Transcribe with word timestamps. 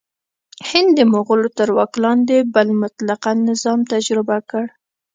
هند 0.69 0.89
د 0.97 0.99
مغولو 1.13 1.47
تر 1.57 1.69
واک 1.77 1.91
لاندې 2.03 2.37
بل 2.55 2.67
مطلقه 2.81 3.31
نظام 3.49 3.79
تجربه 3.93 4.37
کړ. 4.49 4.65